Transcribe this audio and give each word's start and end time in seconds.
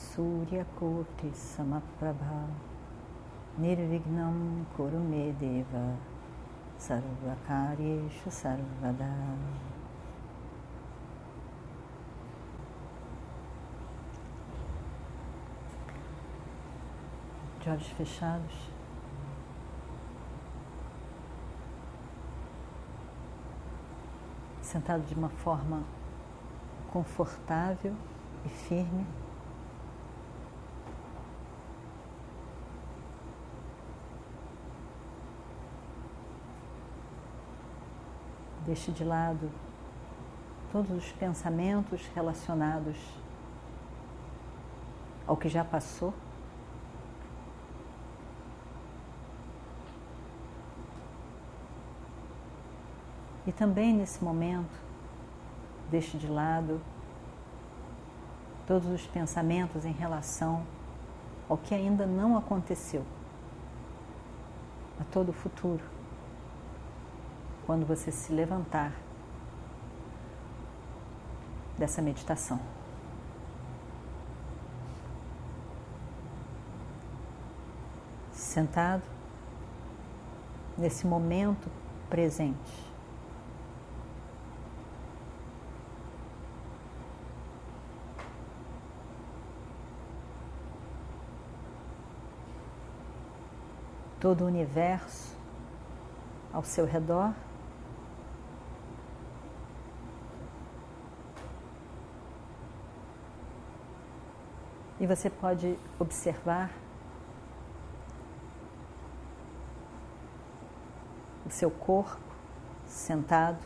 Suryakoti 0.00 1.30
Samaprabha 1.34 2.48
Nirvignam 3.58 4.64
Kurume 4.74 5.32
Deva 5.38 5.94
Sarvakaryeshu 6.78 8.30
Sarvada 8.30 9.36
De 17.62 17.68
olhos 17.68 17.88
fechados 17.88 18.70
Sentado 24.62 25.02
de 25.02 25.14
uma 25.14 25.28
forma 25.28 25.82
confortável 26.90 27.94
e 28.46 28.48
firme. 28.48 29.06
Deixe 38.70 38.92
de 38.92 39.02
lado 39.02 39.50
todos 40.70 40.92
os 40.92 41.10
pensamentos 41.10 42.06
relacionados 42.14 42.96
ao 45.26 45.36
que 45.36 45.48
já 45.48 45.64
passou. 45.64 46.14
E 53.44 53.50
também 53.50 53.92
nesse 53.92 54.22
momento, 54.22 54.78
deixe 55.90 56.16
de 56.16 56.28
lado 56.28 56.80
todos 58.68 58.88
os 58.88 59.04
pensamentos 59.04 59.84
em 59.84 59.92
relação 59.92 60.64
ao 61.48 61.58
que 61.58 61.74
ainda 61.74 62.06
não 62.06 62.38
aconteceu, 62.38 63.04
a 65.00 65.02
todo 65.12 65.30
o 65.30 65.32
futuro 65.32 65.82
quando 67.70 67.86
você 67.86 68.10
se 68.10 68.32
levantar 68.32 68.92
dessa 71.78 72.02
meditação. 72.02 72.58
Sentado 78.32 79.04
nesse 80.76 81.06
momento 81.06 81.70
presente. 82.08 82.92
Todo 94.18 94.42
o 94.42 94.46
universo 94.48 95.36
ao 96.52 96.64
seu 96.64 96.84
redor 96.84 97.32
E 105.00 105.06
você 105.06 105.30
pode 105.30 105.78
observar 105.98 106.70
o 111.46 111.50
seu 111.50 111.70
corpo 111.70 112.20
sentado. 112.84 113.58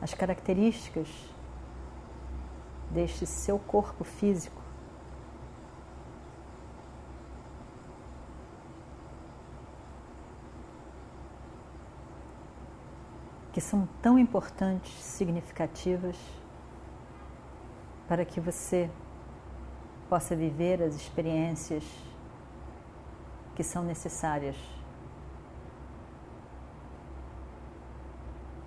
As 0.00 0.14
características 0.14 1.08
deste 2.90 3.26
seu 3.26 3.58
corpo 3.58 4.02
físico. 4.02 4.61
Que 13.52 13.60
são 13.60 13.86
tão 14.00 14.18
importantes, 14.18 14.92
significativas, 14.92 16.16
para 18.08 18.24
que 18.24 18.40
você 18.40 18.90
possa 20.08 20.34
viver 20.34 20.82
as 20.82 20.94
experiências 20.94 21.84
que 23.54 23.62
são 23.62 23.84
necessárias 23.84 24.56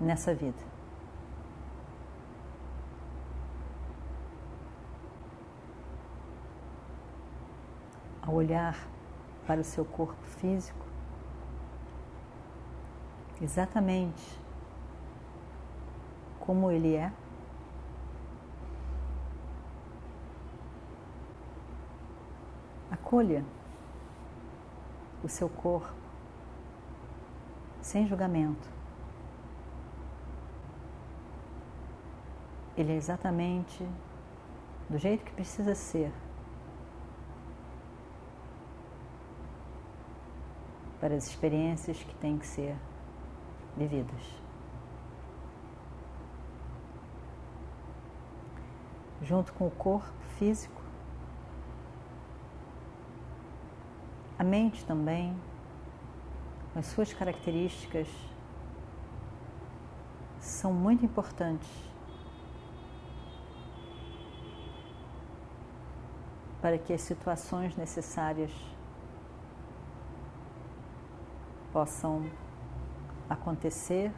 nessa 0.00 0.34
vida. 0.34 0.70
Ao 8.22 8.34
olhar 8.34 8.88
para 9.46 9.60
o 9.60 9.64
seu 9.64 9.84
corpo 9.84 10.24
físico, 10.38 10.86
exatamente 13.42 14.39
como 16.50 16.68
ele 16.68 16.96
é. 16.96 17.12
Acolha 22.90 23.44
o 25.22 25.28
seu 25.28 25.48
corpo 25.48 25.94
sem 27.80 28.04
julgamento. 28.04 28.68
Ele 32.76 32.94
é 32.94 32.96
exatamente 32.96 33.88
do 34.88 34.98
jeito 34.98 35.24
que 35.24 35.32
precisa 35.32 35.76
ser 35.76 36.12
para 40.98 41.14
as 41.14 41.28
experiências 41.28 42.02
que 42.02 42.14
têm 42.16 42.38
que 42.38 42.46
ser 42.46 42.76
vividas. 43.76 44.49
Junto 49.22 49.52
com 49.52 49.66
o 49.66 49.70
corpo 49.70 50.12
físico. 50.38 50.80
A 54.38 54.44
mente 54.44 54.84
também, 54.84 55.36
com 56.72 56.78
as 56.78 56.86
suas 56.86 57.12
características, 57.12 58.08
são 60.38 60.72
muito 60.72 61.04
importantes 61.04 61.68
para 66.62 66.78
que 66.78 66.92
as 66.92 67.02
situações 67.02 67.76
necessárias 67.76 68.52
possam 71.72 72.30
acontecer, 73.28 74.12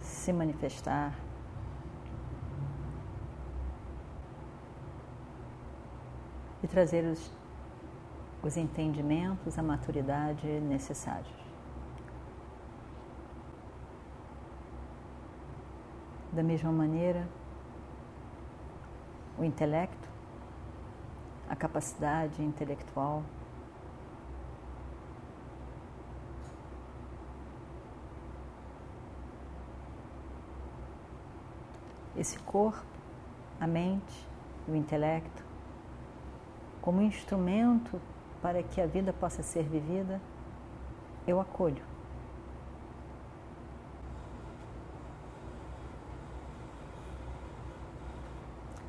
se 0.00 0.32
manifestar 0.32 1.14
e 6.62 6.66
trazer 6.66 7.04
os, 7.04 7.30
os 8.42 8.56
entendimentos, 8.56 9.58
a 9.58 9.62
maturidade 9.62 10.46
necessários. 10.60 11.36
Da 16.32 16.42
mesma 16.42 16.70
maneira, 16.70 17.26
o 19.38 19.44
intelecto, 19.44 20.08
a 21.48 21.56
capacidade 21.56 22.42
intelectual, 22.42 23.22
esse 32.16 32.38
corpo, 32.40 32.84
a 33.60 33.66
mente, 33.66 34.28
o 34.68 34.74
intelecto 34.74 35.47
como 36.88 37.02
instrumento 37.02 38.00
para 38.40 38.62
que 38.62 38.80
a 38.80 38.86
vida 38.86 39.12
possa 39.12 39.42
ser 39.42 39.62
vivida, 39.62 40.18
eu 41.26 41.38
acolho. 41.38 41.84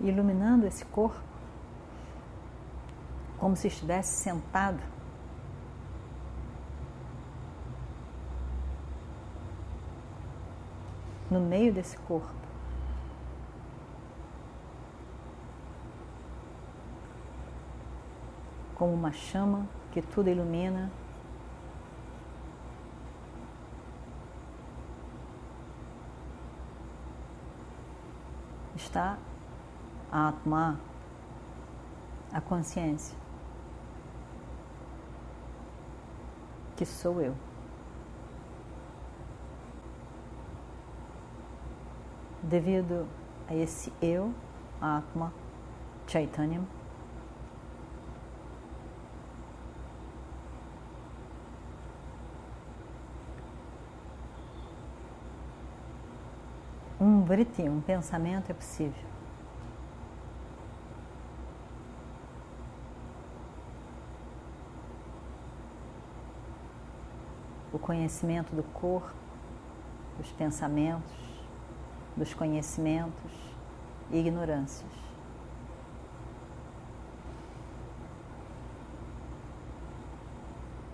Iluminando 0.00 0.68
esse 0.68 0.84
corpo, 0.84 1.20
como 3.38 3.56
se 3.56 3.66
estivesse 3.66 4.22
sentado, 4.22 4.78
no 11.28 11.40
meio 11.40 11.74
desse 11.74 11.98
corpo. 11.98 12.49
Como 18.80 18.94
uma 18.94 19.12
chama 19.12 19.68
que 19.92 20.00
tudo 20.00 20.30
ilumina 20.30 20.90
está 28.74 29.18
a 30.10 30.28
Atma, 30.28 30.80
a 32.32 32.40
consciência, 32.40 33.14
que 36.74 36.86
sou 36.86 37.20
eu. 37.20 37.36
Devido 42.42 43.06
a 43.46 43.54
esse 43.54 43.92
eu, 44.00 44.32
Atma, 44.80 45.30
Chaitanya, 46.06 46.62
vriti, 57.30 57.62
um 57.62 57.80
pensamento 57.80 58.50
é 58.50 58.52
possível. 58.52 59.08
O 67.72 67.78
conhecimento 67.78 68.52
do 68.52 68.64
corpo, 68.64 69.14
dos 70.18 70.32
pensamentos, 70.32 71.14
dos 72.16 72.34
conhecimentos 72.34 73.32
e 74.10 74.18
ignorâncias. 74.18 74.90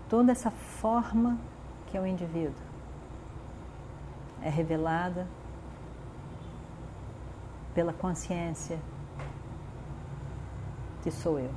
Toda 0.07 0.33
essa 0.33 0.51
forma 0.51 1.39
que 1.87 1.97
é 1.97 2.01
o 2.01 2.07
indivíduo 2.07 2.63
é 4.43 4.51
revelada 4.51 5.27
pela 7.77 7.93
consciência 7.93 8.79
que 11.03 11.11
sou 11.11 11.39
eu. 11.39 11.51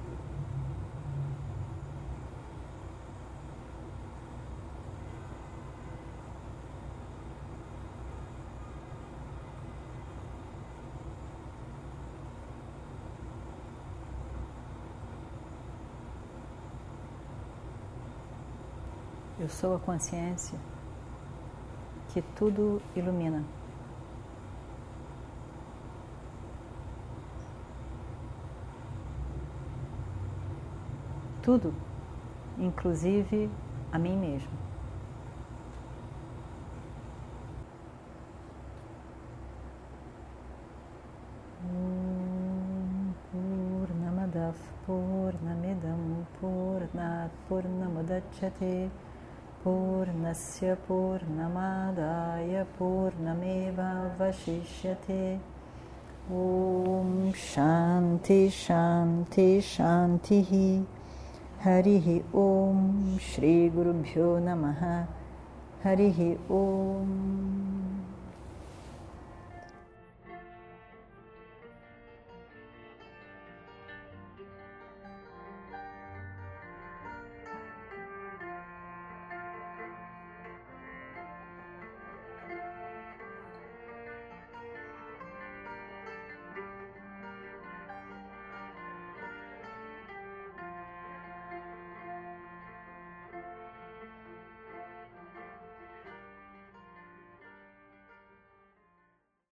Eu 19.39 19.47
sou 19.47 19.73
a 19.73 19.79
consciência 19.79 20.59
que 22.09 22.21
tudo 22.21 22.81
ilumina. 22.93 23.41
Tudo, 31.49 31.73
inclusive 32.59 33.49
a 33.91 33.97
mim 33.97 34.17
mesmo. 34.17 34.51
Purnamadav 43.31 44.53
Purnamidam 44.85 46.27
Purnat 46.39 47.31
Purnamudachyate 47.49 48.91
Purnasya 49.63 50.77
Purnamadaya 50.87 52.63
Purnameva 52.77 54.15
Vashishyate 54.19 55.39
Om 56.29 57.33
Shanti 57.33 58.51
Shanti 58.51 59.59
हरिः 61.63 62.05
ॐ 62.39 62.75
श्रीगुरुभ्यो 63.21 64.27
नमः। 64.39 64.83
हरिः 65.83 66.19
ॐ 66.51 67.09